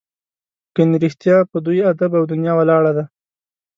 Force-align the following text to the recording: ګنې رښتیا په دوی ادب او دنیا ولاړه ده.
ګنې 0.75 0.97
رښتیا 1.03 1.37
په 1.51 1.57
دوی 1.65 1.79
ادب 1.91 2.11
او 2.19 2.23
دنیا 2.31 2.53
ولاړه 2.55 2.91
ده. 2.97 3.03